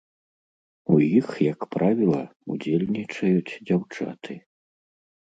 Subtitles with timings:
[0.95, 2.21] У іх, як правіла,
[2.57, 4.33] удзельнічаюць дзяўчаты.